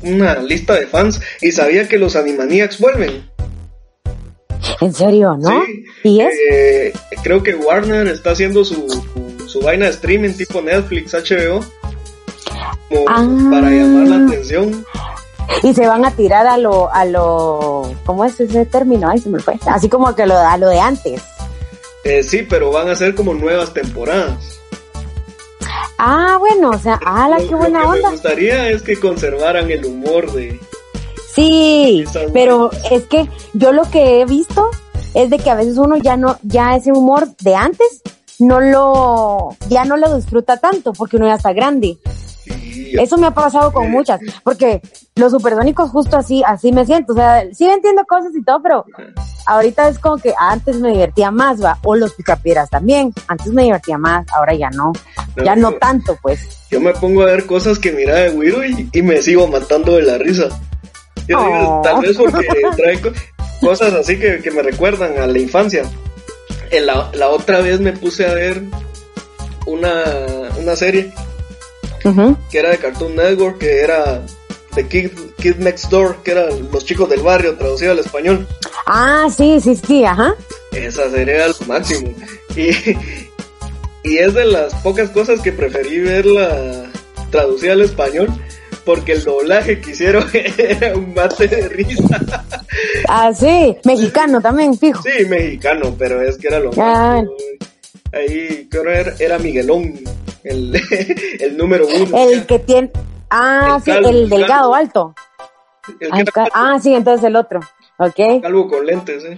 una 0.04 0.36
lista 0.36 0.74
de 0.76 0.88
fans 0.88 1.20
y 1.42 1.52
sabía 1.52 1.88
que 1.88 1.98
los 1.98 2.16
Animaniacs 2.16 2.80
vuelven. 2.80 3.30
En 4.80 4.94
serio, 4.94 5.38
¿no? 5.40 5.64
Sí. 5.66 5.84
¿Y 6.04 6.22
es? 6.22 6.34
Eh, 6.52 6.94
creo 7.24 7.44
que 7.44 7.56
Warner 7.56 8.08
está 8.08 8.32
haciendo 8.32 8.64
su, 8.64 8.76
su, 8.90 9.48
su 9.48 9.60
vaina 9.62 9.86
de 9.86 9.92
streaming 9.92 10.34
tipo 10.34 10.62
Netflix, 10.62 11.14
HBO, 11.14 11.64
como 12.90 13.06
Ah. 13.08 13.28
para 13.52 13.70
llamar 13.70 14.08
la 14.08 14.26
atención. 14.28 14.86
Y 15.64 15.74
se 15.74 15.88
van 15.88 16.06
a 16.06 16.12
tirar 16.12 16.48
a 16.48 16.58
lo, 16.58 16.92
a 16.92 17.06
lo, 17.06 17.94
¿cómo 18.06 18.26
es 18.26 18.40
ese 18.40 18.66
término? 18.66 19.10
Ay, 19.10 19.20
se 19.20 19.30
me 19.30 19.40
fue. 19.40 19.60
Así 19.68 19.90
como 19.90 20.14
que 20.16 20.26
lo, 20.26 20.38
a 20.38 20.58
lo 20.58 20.68
de 20.70 20.80
antes. 20.80 21.22
Eh, 22.04 22.24
sí, 22.24 22.46
pero 22.50 22.72
van 22.72 22.90
a 22.90 22.96
ser 22.96 23.14
como 23.16 23.34
nuevas 23.34 23.74
temporadas. 23.74 24.60
Ah, 25.98 26.38
bueno, 26.40 26.72
o 26.72 26.80
sea, 26.80 27.00
ala, 27.06 27.38
Lo- 27.40 27.46
qué 27.46 27.52
lo 27.52 27.58
buena 27.58 27.82
que 27.82 27.88
me 27.88 27.92
onda. 27.98 28.10
gustaría 28.12 28.70
es 28.70 28.82
que 28.82 29.00
conservaran 29.00 29.70
el 29.70 29.86
humor 29.86 30.32
de... 30.32 30.60
Sí, 31.34 32.04
pero 32.34 32.72
es 32.90 33.04
que 33.04 33.30
yo 33.54 33.72
lo 33.72 33.84
que 33.90 34.20
he 34.22 34.26
visto 34.26 34.70
es 35.14 35.30
de 35.30 35.38
que 35.40 35.50
a 35.50 35.56
veces 35.56 35.78
uno 35.78 35.96
ya 35.98 36.18
no, 36.18 36.38
ya 36.44 36.76
ese 36.76 36.92
humor 36.92 37.28
de 37.40 37.56
antes 37.56 38.02
no 38.40 38.60
lo, 38.60 39.56
ya 39.70 39.86
no 39.86 39.96
lo 39.96 40.14
disfruta 40.16 40.58
tanto 40.58 40.92
porque 40.92 41.16
uno 41.18 41.28
ya 41.28 41.36
está 41.36 41.54
grande. 41.54 41.98
Eso 43.00 43.18
me 43.18 43.28
ha 43.28 43.32
pasado 43.32 43.72
con 43.72 43.90
muchas, 43.92 44.20
porque 44.44 44.82
los 45.16 45.32
supersónicos 45.32 45.90
justo 45.92 46.18
así, 46.18 46.42
así 46.46 46.72
me 46.72 46.86
siento. 46.86 47.14
O 47.14 47.16
sea, 47.16 47.44
sí 47.54 47.66
entiendo 47.70 48.04
cosas 48.08 48.32
y 48.36 48.44
todo, 48.44 48.62
pero 48.62 48.86
ahorita 49.46 49.88
es 49.90 50.00
como 50.00 50.18
que 50.18 50.34
antes 50.40 50.80
me 50.80 50.92
divertía 50.92 51.32
más, 51.32 51.64
va. 51.64 51.78
O 51.84 51.96
los 51.96 52.14
picapiedras 52.14 52.70
también. 52.70 53.14
Antes 53.28 53.48
me 53.48 53.64
divertía 53.64 53.98
más, 53.98 54.26
ahora 54.36 54.54
ya 54.54 54.70
no. 54.72 54.92
Ya 55.44 55.56
no 55.56 55.74
tanto, 55.74 56.18
pues. 56.22 56.40
Yo 56.70 56.80
me 56.82 56.94
pongo 56.94 57.22
a 57.24 57.26
ver 57.26 57.46
cosas 57.46 57.80
que 57.80 57.92
mira 57.92 58.16
de 58.16 58.30
Widow 58.32 58.64
y, 58.64 58.90
y 58.92 59.02
me 59.02 59.22
sigo 59.22 59.48
matando 59.48 59.96
de 59.96 60.04
la 60.04 60.18
risa. 60.18 60.48
Yo 61.28 61.38
digo, 61.40 61.80
Oh. 61.80 61.82
tal 61.84 62.02
vez 62.02 62.18
porque 62.18 62.48
trae 62.78 63.00
co- 63.02 63.12
cosas 63.62 63.94
así 63.94 64.18
que, 64.20 64.40
que 64.40 64.52
me 64.52 64.62
recuerdan 64.64 65.18
a 65.20 65.28
la 65.28 65.38
infancia. 65.40 65.84
En 66.72 66.86
la, 66.86 67.10
la 67.14 67.30
otra 67.30 67.60
vez 67.62 67.80
me 67.80 67.94
puse 67.94 68.26
a 68.26 68.34
ver 68.34 68.64
una, 69.66 69.92
una 70.60 70.76
serie 70.76 71.12
Que 72.50 72.60
era 72.60 72.70
de 72.72 72.78
Cartoon 72.78 73.16
Network, 73.16 73.60
que 73.60 73.80
era 73.82 74.22
The 74.76 74.88
Kid, 74.88 75.12
Kid 75.38 75.56
Next 75.58 75.90
Door, 75.90 76.18
que 76.24 76.32
eran 76.32 76.70
los 76.72 76.86
chicos 76.86 77.10
del 77.10 77.22
barrio, 77.22 77.56
traducido 77.56 77.92
al 77.92 78.00
español. 78.00 78.48
Ah, 78.86 79.28
sí, 79.36 79.60
sí, 79.62 79.76
sí, 79.76 80.04
ajá. 80.06 80.34
Esa 80.72 81.10
serie 81.10 81.36
era 81.36 81.48
lo 81.48 81.56
máximo. 81.68 82.10
Y, 82.56 82.70
y 84.04 84.18
es 84.18 84.34
de 84.34 84.46
las 84.46 84.74
pocas 84.76 85.10
cosas 85.12 85.42
que 85.42 85.52
preferí 85.52 86.00
verla 86.00 86.86
traducida 87.30 87.74
al 87.74 87.82
español, 87.82 88.28
porque 88.84 89.14
el 89.14 89.24
doblaje 89.24 89.80
que 89.80 89.92
hicieron 89.92 90.26
era 90.34 90.96
un 90.98 91.14
mate 91.14 91.48
de 91.48 91.70
risa. 91.70 92.20
Ah, 93.08 93.32
sí, 93.34 93.76
mexicano 93.86 94.42
también, 94.42 94.78
fijo. 94.78 95.02
Sí, 95.04 95.26
mexicano, 95.26 95.96
pero 95.98 96.22
es 96.22 96.38
que 96.38 96.48
era 96.48 96.60
lo 96.60 96.72
Ah. 96.78 97.22
máximo. 97.22 97.32
Ahí 98.14 98.68
creo 98.70 98.90
era, 98.90 99.14
era 99.20 99.40
Miguelón, 99.40 99.94
el, 100.44 100.76
el 101.40 101.58
número 101.58 101.86
uno. 101.88 102.18
El 102.18 102.46
que 102.46 102.60
tiene, 102.60 102.92
ah, 103.30 103.76
El 103.78 103.84
sí, 103.84 103.92
calvo, 103.92 104.10
el 104.10 104.16
el 104.24 104.30
delgado 104.30 104.72
calvo. 104.72 104.76
alto. 104.76 105.16
El 106.00 106.12
que 106.26 106.32
ah, 106.54 106.78
sí, 106.82 106.94
entonces 106.94 107.26
el 107.26 107.36
otro. 107.36 107.60
Ok. 107.98 108.42
calvo 108.42 108.68
con 108.68 108.86
lentes, 108.86 109.24
¿eh? 109.24 109.38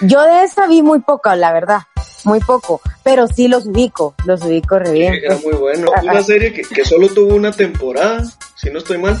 Yo 0.00 0.22
de 0.22 0.44
esa 0.44 0.66
vi 0.66 0.82
muy 0.82 1.00
poco, 1.00 1.34
la 1.34 1.52
verdad. 1.52 1.80
Muy 2.24 2.40
poco. 2.40 2.80
Pero 3.02 3.26
sí 3.28 3.48
los 3.48 3.66
ubico. 3.66 4.14
Los 4.24 4.42
ubico 4.42 4.78
re 4.78 4.90
bien. 4.92 5.14
Era 5.14 5.36
muy 5.36 5.54
bueno. 5.54 5.90
Una 6.02 6.22
serie 6.22 6.52
que, 6.52 6.62
que 6.62 6.84
solo 6.84 7.08
tuvo 7.08 7.34
una 7.34 7.52
temporada, 7.52 8.24
si 8.56 8.70
no 8.70 8.78
estoy 8.78 8.98
mal, 8.98 9.18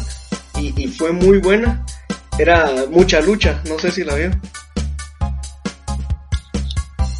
y, 0.58 0.82
y 0.82 0.88
fue 0.88 1.12
muy 1.12 1.38
buena. 1.38 1.84
Era 2.38 2.70
Mucha 2.90 3.20
Lucha, 3.20 3.62
no 3.68 3.78
sé 3.78 3.92
si 3.92 4.02
la 4.02 4.14
vio. 4.16 4.30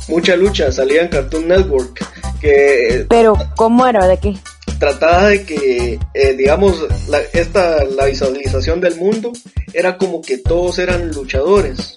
Mucha 0.09 0.37
Lucha, 0.37 0.71
salía 0.73 1.03
en 1.03 1.09
Cartoon 1.09 1.49
Network, 1.49 2.05
que 2.45 2.89
eh, 3.01 3.07
Pero, 3.09 3.37
¿cómo 3.57 3.87
era? 3.87 4.07
¿De 4.07 4.19
qué? 4.19 4.35
trataba 4.79 5.29
de 5.29 5.45
que, 5.47 5.99
eh, 6.15 6.33
digamos, 6.35 6.85
la, 7.09 7.19
esta, 7.33 7.85
la 7.85 8.05
visualización 8.07 8.81
del 8.81 8.97
mundo 8.97 9.33
era 9.73 9.97
como 9.97 10.21
que 10.21 10.39
todos 10.39 10.79
eran 10.79 11.11
luchadores. 11.13 11.97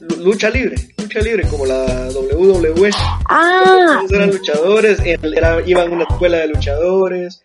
Lu- 0.00 0.16
Lucha 0.24 0.50
libre, 0.50 0.76
lucha 0.98 1.20
libre, 1.20 1.46
como 1.48 1.66
la 1.66 1.84
WWE. 2.14 2.90
Ah, 3.28 3.98
Todos 4.00 4.12
eran 4.12 4.30
luchadores, 4.30 4.98
era- 5.04 5.60
iban 5.66 5.88
a 5.90 5.94
una 5.94 6.04
escuela 6.04 6.38
de 6.38 6.48
luchadores, 6.48 7.42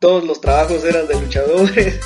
todos 0.00 0.24
los 0.24 0.40
trabajos 0.40 0.84
eran 0.84 1.06
de 1.06 1.14
luchadores. 1.20 2.00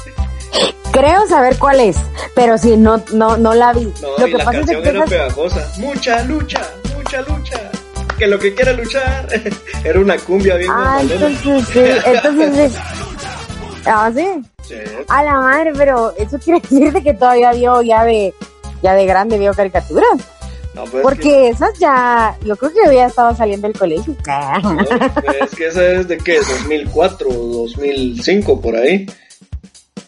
creo 0.93 1.27
saber 1.29 1.57
cuál 1.59 1.81
es. 1.81 1.97
Pero 2.35 2.59
sí, 2.59 2.77
no, 2.77 3.03
no, 3.13 3.37
no 3.39 3.55
la 3.55 3.73
vi. 3.73 3.85
No, 4.03 4.19
Lo 4.19 4.25
que 4.27 4.33
la 4.33 4.45
pasa 4.45 4.59
es 4.61 4.67
canción 4.67 4.83
que 4.83 4.89
era 4.89 4.99
esas- 4.99 5.11
pegajosa. 5.11 5.73
Mucha 5.79 6.23
lucha, 6.25 6.61
mucha 6.97 7.21
lucha. 7.23 7.71
Que 8.23 8.29
lo 8.29 8.39
que 8.39 8.55
quiera 8.55 8.73
luchar. 8.73 9.27
era 9.85 9.99
una 9.99 10.17
cumbia 10.17 10.55
bien 10.55 10.71
Ah, 10.73 11.01
entonces 11.03 11.67
sí. 11.73 11.81
Entonces. 12.07 12.73
Ah, 13.85 14.13
sí. 14.15 14.25
Sí. 14.63 14.77
A 15.09 15.25
la 15.25 15.33
madre, 15.41 15.73
pero 15.77 16.15
eso 16.17 16.39
quiere 16.39 16.61
decir 16.61 16.93
de 16.93 17.03
que 17.03 17.15
todavía 17.15 17.51
vio 17.53 17.83
ya 17.83 18.05
de, 18.05 18.33
ya 18.81 18.95
de 18.95 19.07
grande 19.07 19.39
vio 19.39 19.53
caricaturas. 19.55 20.21
No, 20.73 20.85
pues 20.85 21.03
Porque 21.03 21.49
esas 21.49 21.77
ya, 21.81 22.37
yo 22.45 22.55
creo 22.55 22.73
que 22.73 22.87
había 22.87 23.07
estado 23.07 23.35
saliendo 23.35 23.67
del 23.67 23.77
colegio. 23.77 24.15
no, 24.63 24.77
pues 24.77 24.89
es 25.41 25.51
que 25.57 25.67
esa 25.67 25.85
es 25.85 26.07
de 26.07 26.17
qué, 26.19 26.39
2004 26.39 27.29
o 27.29 27.33
2005 27.65 28.61
por 28.61 28.77
ahí. 28.77 29.05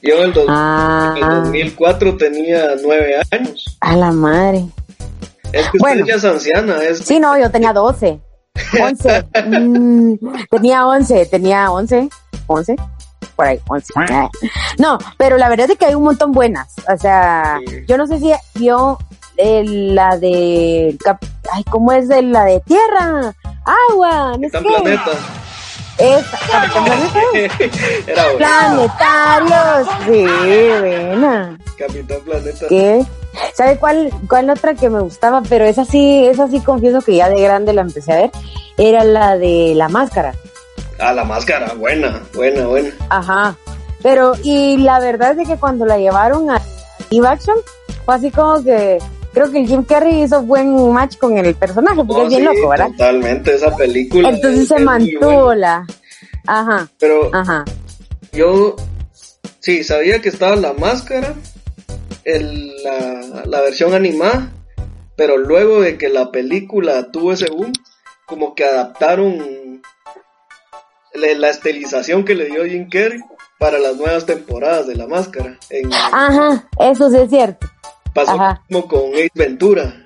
Yo 0.02 0.14
en 0.18 0.22
el, 0.22 0.32
dos- 0.32 0.46
Ah. 0.48 1.14
en 1.16 1.24
el 1.24 1.30
2004 1.42 2.16
tenía 2.16 2.76
nueve 2.80 3.16
años. 3.32 3.76
A 3.80 3.96
la 3.96 4.12
madre. 4.12 4.66
Es 5.54 5.70
que 5.70 5.78
Bueno. 5.78 6.00
usted 6.02 6.12
ya 6.12 6.16
es 6.18 6.24
anciana, 6.24 6.82
es 6.82 6.98
Sí, 6.98 7.18
no, 7.20 7.38
yo 7.38 7.50
tenía 7.50 7.72
12. 7.72 8.20
11. 8.80 9.24
Mm, 9.46 10.14
tenía 10.50 10.86
11, 10.86 11.26
tenía 11.26 11.70
11. 11.70 12.08
11. 12.46 12.76
Por 13.36 13.46
ahí, 13.46 13.58
11. 13.68 13.92
Ah. 13.96 14.28
No, 14.78 14.98
pero 15.18 15.36
la 15.38 15.48
verdad 15.48 15.68
es 15.70 15.76
que 15.78 15.86
hay 15.86 15.94
un 15.94 16.04
montón 16.04 16.32
buenas. 16.32 16.72
O 16.92 16.96
sea, 16.96 17.58
Sí. 17.66 17.84
yo 17.88 17.96
no 17.98 18.06
sé 18.06 18.18
si 18.20 18.32
vio 18.54 18.98
eh, 19.36 19.64
la 19.66 20.16
de... 20.18 20.96
Ay, 21.52 21.64
¿cómo 21.70 21.90
es 21.92 22.06
de 22.08 22.22
la 22.22 22.44
de 22.44 22.60
tierra? 22.60 23.34
Agua, 23.90 24.36
no 24.38 24.48
sé 24.48 24.50
Capitán. 24.50 24.82
Planeta. 24.82 25.10
Capitán 26.50 26.84
bueno. 26.84 28.36
Planetarios. 28.38 29.88
Sí, 30.04 30.24
buena. 30.80 31.58
Capitán 31.78 32.18
Planeta. 32.24 32.66
¿Qué? 32.68 33.04
¿Sabe 33.54 33.76
cuál, 33.78 34.10
cuál 34.28 34.50
otra 34.50 34.74
que 34.74 34.88
me 34.90 35.00
gustaba? 35.00 35.42
Pero 35.48 35.64
esa 35.64 35.84
sí, 35.84 36.24
esa 36.26 36.48
sí 36.48 36.60
confieso 36.60 37.00
que 37.00 37.16
ya 37.16 37.28
de 37.28 37.40
grande 37.40 37.72
la 37.72 37.82
empecé 37.82 38.12
a 38.12 38.16
ver. 38.16 38.30
Era 38.76 39.04
la 39.04 39.36
de 39.38 39.72
la 39.76 39.88
máscara. 39.88 40.34
Ah, 40.98 41.12
la 41.12 41.24
máscara, 41.24 41.74
buena, 41.74 42.22
buena, 42.34 42.66
buena. 42.66 42.90
Ajá. 43.08 43.56
Pero, 44.02 44.34
y 44.42 44.76
la 44.78 45.00
verdad 45.00 45.38
es 45.38 45.48
que 45.48 45.56
cuando 45.56 45.86
la 45.86 45.98
llevaron 45.98 46.50
a 46.50 46.60
live 47.10 47.26
action, 47.26 47.56
fue 48.04 48.14
así 48.14 48.30
como 48.30 48.62
que 48.62 48.98
creo 49.32 49.50
que 49.50 49.60
el 49.60 49.66
Jim 49.66 49.82
Carrey 49.82 50.22
hizo 50.22 50.42
buen 50.42 50.92
match 50.92 51.16
con 51.18 51.36
el 51.38 51.54
personaje, 51.54 52.04
porque 52.04 52.22
Oh, 52.22 52.24
es 52.24 52.28
bien 52.28 52.42
sí, 52.42 52.46
loco, 52.56 52.68
¿verdad? 52.68 52.88
Totalmente, 52.90 53.54
esa 53.54 53.74
película. 53.76 54.28
Entonces 54.28 54.60
es- 54.60 54.68
se 54.68 54.76
es 54.76 54.82
mantuvo 54.82 55.54
la. 55.54 55.86
Ajá, 56.46 56.88
Pero 56.98 57.30
ajá. 57.32 57.64
yo 58.32 58.76
sí 59.60 59.82
sabía 59.82 60.20
que 60.20 60.28
estaba 60.28 60.54
la 60.56 60.74
máscara, 60.74 61.34
el, 62.24 62.72
la, 62.82 63.42
la 63.46 63.60
versión 63.60 63.94
animada, 63.94 64.50
pero 65.16 65.36
luego 65.36 65.80
de 65.82 65.96
que 65.98 66.08
la 66.08 66.30
película 66.30 67.10
tuvo 67.12 67.32
ese 67.32 67.50
boom, 67.50 67.72
como 68.26 68.54
que 68.54 68.64
adaptaron 68.64 69.82
la, 71.14 71.26
la 71.38 71.50
estilización 71.50 72.24
que 72.24 72.34
le 72.34 72.46
dio 72.46 72.64
Jim 72.64 72.88
Carrey 72.90 73.20
para 73.58 73.78
las 73.78 73.96
nuevas 73.96 74.26
temporadas 74.26 74.86
de 74.86 74.96
La 74.96 75.06
Máscara. 75.06 75.58
En, 75.70 75.92
Ajá, 75.92 76.68
eso 76.80 77.10
sí 77.10 77.16
es 77.18 77.30
cierto. 77.30 77.66
pasó 78.12 78.32
ajá. 78.32 78.62
como 78.68 78.88
con 78.88 79.14
Ace 79.14 79.30
Ventura. 79.34 80.02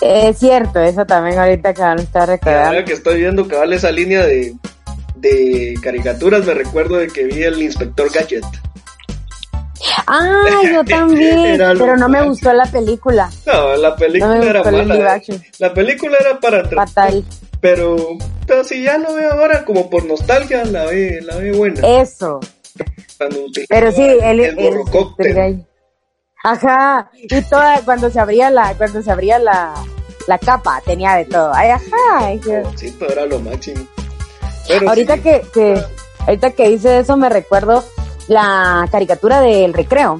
Es 0.00 0.38
cierto, 0.38 0.78
eso 0.80 1.04
también 1.06 1.38
ahorita 1.38 1.74
que 1.74 1.80
van 1.82 1.98
a 1.98 2.02
estar 2.02 2.22
Ahora 2.22 2.36
recordando. 2.36 2.84
que 2.84 2.92
estoy 2.92 3.20
viendo 3.20 3.48
cabal 3.48 3.72
esa 3.72 3.90
línea 3.90 4.24
de, 4.24 4.54
de 5.16 5.74
caricaturas, 5.82 6.46
me 6.46 6.54
recuerdo 6.54 6.96
de 6.96 7.08
que 7.08 7.24
vi 7.24 7.42
el 7.42 7.60
Inspector 7.60 8.08
Gadget. 8.12 8.44
Ah, 10.06 10.44
yo 10.72 10.84
también, 10.88 11.56
pero 11.78 11.96
no 11.96 12.08
me 12.08 12.22
gustó 12.22 12.52
la 12.52 12.66
película. 12.66 13.30
No, 13.46 13.76
la 13.76 13.94
película 13.96 14.34
No 14.36 14.42
era 14.42 14.60
el 14.62 14.86
mala. 14.86 15.12
action. 15.12 15.42
La 15.58 15.72
película 15.72 16.16
era 16.20 16.40
para 16.40 16.64
Fatal. 16.68 17.24
pero, 17.60 17.96
pero 18.46 18.64
si 18.64 18.82
ya 18.82 18.98
lo 18.98 19.14
veo 19.14 19.32
ahora 19.32 19.64
como 19.64 19.88
por 19.88 20.04
nostalgia, 20.04 20.64
la 20.64 20.84
ve, 20.86 21.20
la 21.22 21.36
ve 21.36 21.52
buena. 21.52 21.80
Eso. 22.00 22.40
Pero 23.68 23.92
sí, 23.92 24.02
él, 24.02 24.40
el 24.40 24.54
borrocóctel. 24.56 25.36
él- 25.38 25.64
Ajá, 26.44 27.10
y 27.14 27.42
toda, 27.42 27.80
cuando 27.84 28.10
se 28.10 28.20
abría 28.20 28.48
la, 28.48 28.72
cuando 28.74 29.02
se 29.02 29.10
abría 29.10 29.40
la, 29.40 29.74
la 30.28 30.38
capa, 30.38 30.80
tenía 30.84 31.16
de 31.16 31.24
todo. 31.24 31.52
Ay, 31.52 31.70
ajá. 31.70 32.30
que- 32.42 32.62
Sí, 32.76 32.92
todo 32.92 33.08
era 33.10 33.26
lo 33.26 33.40
máximo. 33.40 33.84
Pero 34.68 34.88
ahorita 34.88 35.14
sí, 35.16 35.20
que, 35.22 35.42
que, 35.52 35.82
ahorita 36.20 36.50
que 36.52 36.68
dice 36.68 36.98
eso 37.00 37.16
me 37.16 37.28
recuerdo 37.28 37.82
la 38.28 38.86
caricatura 38.90 39.40
del 39.40 39.72
recreo. 39.74 40.18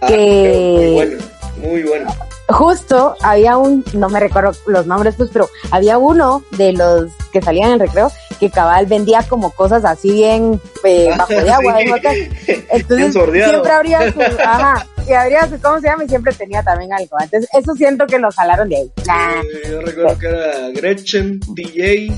ah, 0.00 0.06
que- 0.06 0.80
Muy 0.82 0.94
bueno, 0.94 1.18
muy 1.58 1.82
bueno. 1.82 2.14
Justo 2.48 3.14
había 3.22 3.56
un, 3.58 3.84
no 3.92 4.08
me 4.08 4.18
recuerdo 4.18 4.50
los 4.66 4.84
nombres 4.84 5.14
pues, 5.16 5.30
pero 5.32 5.48
había 5.70 5.98
uno 5.98 6.42
de 6.56 6.72
los 6.72 7.12
que 7.32 7.40
salían 7.40 7.68
en 7.68 7.74
el 7.74 7.80
recreo 7.80 8.10
que 8.40 8.50
cabal 8.50 8.86
vendía 8.86 9.22
como 9.28 9.52
cosas 9.52 9.84
así 9.84 10.10
bien 10.10 10.60
eh, 10.82 11.10
bajo 11.16 11.32
de 11.32 11.48
agua, 11.50 11.76
Sí. 11.78 12.64
Entonces 12.70 13.12
siempre 13.12 13.70
abría 13.72 14.12
su, 14.12 14.20
ajá, 14.44 14.84
y 15.08 15.12
abría 15.12 15.48
su, 15.48 15.60
¿cómo 15.60 15.78
se 15.80 15.86
llama? 15.86 16.02
Y 16.04 16.08
siempre 16.08 16.32
tenía 16.32 16.60
también 16.64 16.92
algo. 16.92 17.16
Entonces 17.22 17.48
eso 17.52 17.72
siento 17.74 18.04
que 18.06 18.18
lo 18.18 18.30
jalaron 18.32 18.68
de 18.68 18.76
ahí. 18.78 18.92
Nah, 19.06 19.42
Eh, 19.42 19.68
yo 19.70 19.80
recuerdo 19.82 20.18
que 20.18 20.26
era 20.26 20.68
Gretchen, 20.74 21.38
DJ, 21.54 22.12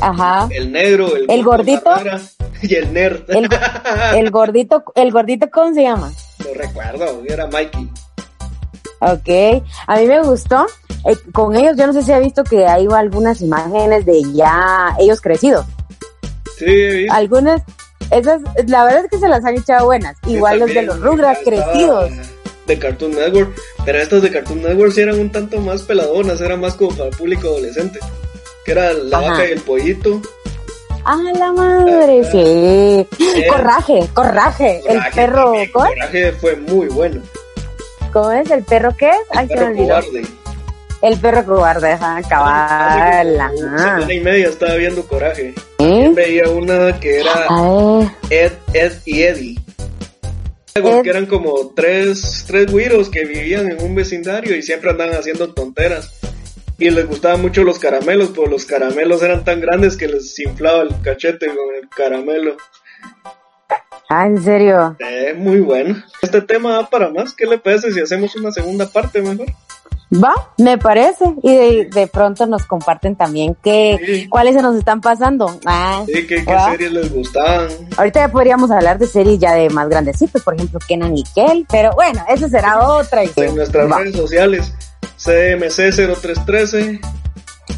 Ajá. 0.00 0.48
el 0.50 0.72
negro, 0.72 1.14
el, 1.14 1.26
¿El 1.28 1.42
gordito? 1.44 1.90
Y 2.62 2.74
el 2.74 2.92
nerd. 2.92 3.28
El, 3.28 3.48
el 4.14 4.30
gordito, 4.30 4.82
el 4.94 5.12
gordito, 5.12 5.50
¿cómo 5.50 5.74
se 5.74 5.82
llama? 5.82 6.10
No 6.38 6.54
recuerdo, 6.54 7.22
era 7.28 7.46
Mikey. 7.48 7.90
Ok, 9.00 9.62
a 9.86 9.96
mí 9.96 10.06
me 10.06 10.22
gustó. 10.22 10.66
Eh, 11.06 11.16
con 11.32 11.54
ellos, 11.54 11.76
yo 11.76 11.86
no 11.86 11.92
sé 11.92 12.02
si 12.02 12.12
ha 12.12 12.18
visto 12.18 12.42
que 12.44 12.66
hay 12.66 12.86
algunas 12.90 13.40
imágenes 13.40 14.06
de 14.06 14.22
ya 14.32 14.96
ellos 14.98 15.20
crecidos. 15.20 15.66
Sí. 16.58 17.06
Algunas, 17.10 17.62
esas, 18.10 18.40
la 18.66 18.84
verdad 18.84 19.04
es 19.04 19.10
que 19.10 19.18
se 19.18 19.28
las 19.28 19.44
han 19.44 19.56
echado 19.56 19.86
buenas. 19.86 20.16
Igual 20.26 20.60
los 20.60 20.72
de 20.72 20.82
los 20.82 21.00
Rugrats 21.00 21.40
crecidos. 21.44 22.10
De 22.66 22.78
Cartoon 22.78 23.12
Network, 23.12 23.54
pero 23.84 23.98
estas 23.98 24.22
de 24.22 24.30
Cartoon 24.32 24.62
Network 24.62 24.90
sí 24.90 25.00
eran 25.02 25.20
un 25.20 25.30
tanto 25.30 25.60
más 25.60 25.82
peladonas, 25.82 26.40
era 26.40 26.56
más 26.56 26.74
como 26.74 26.96
para 26.96 27.10
el 27.10 27.16
público 27.16 27.46
adolescente. 27.46 28.00
Que 28.66 28.72
era 28.72 28.92
la 28.92 29.18
Ajá. 29.18 29.30
vaca 29.30 29.48
y 29.48 29.52
el 29.52 29.60
pollito. 29.60 30.20
¡Ah, 31.04 31.16
la 31.38 31.52
madre! 31.52 32.24
Sí. 32.32 33.06
Corraje, 33.48 34.08
corraje. 34.12 34.82
El 34.88 35.00
perro, 35.14 35.44
también, 35.44 35.70
¿cómo? 35.72 35.86
Coraje 35.86 36.32
fue 36.32 36.56
muy 36.56 36.88
bueno. 36.88 37.22
¿Cómo 38.12 38.32
es? 38.32 38.50
¿El 38.50 38.64
perro 38.64 38.92
qué 38.98 39.08
es? 39.10 39.16
El 39.32 39.38
Ay, 39.38 39.46
se 39.48 39.54
me 39.54 39.60
perro 39.60 39.76
cobarde. 39.76 40.22
El 41.02 41.20
perro 41.20 41.44
cobarde, 41.44 41.92
ajá, 41.92 42.20
cabal. 42.28 43.40
Hace 43.40 43.54
como 43.54 43.68
ajá. 43.76 43.78
Semana 43.78 44.14
y 44.14 44.20
media 44.20 44.48
estaba 44.48 44.74
viendo 44.74 45.06
Coraje. 45.06 45.54
¿Eh? 45.78 46.10
Veía 46.12 46.48
una 46.48 46.98
que 46.98 47.20
era 47.20 47.46
Ay, 47.48 48.10
Ed, 48.30 48.52
Ed 48.72 48.92
y 49.04 49.22
Eddie. 49.22 49.60
Ed. 50.74 51.02
Que 51.02 51.10
eran 51.10 51.26
como 51.26 51.72
tres, 51.76 52.44
tres 52.48 52.72
güiros 52.72 53.10
que 53.10 53.24
vivían 53.24 53.70
en 53.70 53.80
un 53.80 53.94
vecindario 53.94 54.56
y 54.56 54.62
siempre 54.62 54.90
andaban 54.90 55.14
haciendo 55.14 55.54
tonteras. 55.54 56.10
Y 56.78 56.90
les 56.90 57.06
gustaban 57.06 57.40
mucho 57.40 57.62
los 57.64 57.78
caramelos, 57.78 58.30
pero 58.34 58.46
los 58.48 58.64
caramelos 58.66 59.22
eran 59.22 59.44
tan 59.44 59.60
grandes 59.60 59.96
que 59.96 60.08
les 60.08 60.38
inflaba 60.38 60.82
el 60.82 60.90
cachete 61.02 61.46
con 61.46 61.74
el 61.74 61.88
caramelo. 61.88 62.56
ah, 64.10 64.26
en 64.26 64.42
serio. 64.42 64.94
Eh, 64.98 65.34
muy 65.36 65.60
bueno. 65.60 66.02
Este 66.22 66.40
tema 66.42 66.72
da 66.74 66.86
para 66.90 67.08
más. 67.10 67.32
¿Qué 67.32 67.46
le 67.46 67.58
parece 67.58 67.92
si 67.92 68.00
hacemos 68.00 68.36
una 68.36 68.52
segunda 68.52 68.86
parte 68.86 69.22
mejor? 69.22 69.46
Va, 70.22 70.34
me 70.58 70.78
parece. 70.78 71.24
Y 71.42 71.54
de, 71.56 71.84
de 71.92 72.06
pronto 72.06 72.46
nos 72.46 72.64
comparten 72.66 73.16
también 73.16 73.56
qué, 73.64 73.98
Sí. 74.04 74.28
cuáles 74.28 74.54
se 74.54 74.62
nos 74.62 74.76
están 74.76 75.00
pasando. 75.00 75.58
Ah, 75.64 76.04
Sí, 76.06 76.26
¿qué, 76.26 76.44
series 76.44 76.92
les 76.92 77.12
gustaban? 77.12 77.68
Ahorita 77.96 78.20
ya 78.20 78.28
podríamos 78.30 78.70
hablar 78.70 78.98
de 78.98 79.06
series 79.06 79.38
ya 79.40 79.54
de 79.54 79.68
más 79.70 79.88
grandecitos, 79.88 80.42
por 80.42 80.54
ejemplo, 80.54 80.78
Kenan 80.86 81.16
y 81.16 81.24
Kel, 81.34 81.66
pero 81.70 81.90
bueno, 81.94 82.22
eso 82.28 82.48
será 82.48 82.86
otra 82.86 83.24
historia. 83.24 83.50
En 83.50 83.56
nuestras 83.56 83.90
Va. 83.90 83.98
redes 83.98 84.14
sociales. 84.16 84.72
CMC0313. 85.18 87.00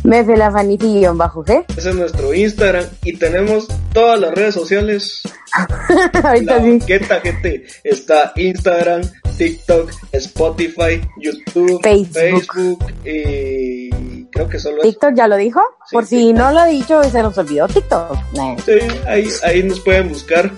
Mefe 0.04 0.36
la 0.36 0.50
bajo 0.50 1.44
G. 1.44 1.64
Ese 1.76 1.90
es 1.90 1.94
nuestro 1.96 2.32
Instagram. 2.32 2.84
Y 3.02 3.16
tenemos 3.16 3.68
todas 3.92 4.20
las 4.20 4.32
redes 4.34 4.54
sociales 4.54 5.22
Ahorita 6.22 6.56
La 6.56 6.62
sí. 6.62 6.70
banqueta, 6.70 7.20
gente. 7.20 7.66
Está 7.84 8.32
Instagram, 8.36 9.02
TikTok, 9.36 9.90
Spotify, 10.12 11.00
YouTube, 11.18 11.80
Facebook. 11.82 12.44
Facebook 12.44 12.94
y 13.04 14.24
creo 14.26 14.48
que 14.48 14.58
solo. 14.58 14.82
TikTok 14.82 15.14
ya 15.14 15.26
lo 15.28 15.36
dijo. 15.36 15.60
Sí, 15.86 15.94
por 15.94 16.06
si 16.06 16.16
TikTok. 16.16 16.36
no 16.36 16.52
lo 16.52 16.58
ha 16.60 16.66
dicho, 16.66 17.02
se 17.04 17.22
nos 17.22 17.36
olvidó 17.38 17.66
TikTok. 17.68 18.16
Nah. 18.34 18.56
Sí, 18.64 18.78
ahí, 19.06 19.28
ahí 19.44 19.62
nos 19.62 19.80
pueden 19.80 20.08
buscar. 20.08 20.50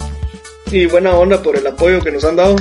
Y 0.71 0.87
buena 0.87 1.14
onda 1.16 1.43
por 1.43 1.57
el 1.57 1.66
apoyo 1.66 2.01
que 2.01 2.12
nos 2.12 2.25
han 2.25 2.37
dado. 2.37 2.57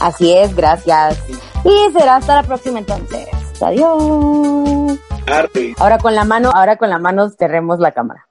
Así 0.00 0.32
es, 0.32 0.54
gracias. 0.54 1.18
Y 1.64 1.92
será 1.92 2.16
hasta 2.16 2.36
la 2.36 2.42
próxima 2.44 2.78
entonces. 2.78 3.26
Adiós. 3.60 4.98
Arte. 5.26 5.74
Ahora 5.78 5.98
con 5.98 6.14
la 6.14 6.24
mano, 6.24 6.50
ahora 6.54 6.76
con 6.76 6.88
la 6.88 6.98
mano 6.98 7.28
cerremos 7.30 7.78
la 7.78 7.92
cámara. 7.92 8.28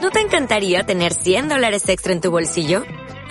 ¿No 0.00 0.10
te 0.10 0.20
encantaría 0.20 0.84
tener 0.84 1.14
100 1.14 1.48
dólares 1.48 1.88
extra 1.88 2.12
en 2.12 2.20
tu 2.20 2.30
bolsillo? 2.30 2.82